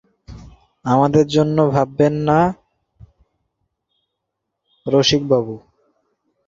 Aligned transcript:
আমাদের 0.85 1.25
জন্যে 1.27 1.63
ভাববেন 1.73 2.13
না 2.27 2.39
রসিকবাবু! 4.85 5.55